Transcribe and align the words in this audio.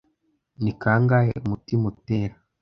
Ni 0.61 0.71
kangahe 0.81 1.31
umutima 1.43 1.83
utera 1.91 2.35